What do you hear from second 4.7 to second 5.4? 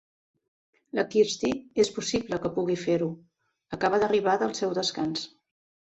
descans.